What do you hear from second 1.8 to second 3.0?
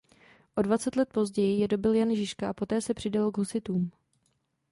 Jan Žižka a poté se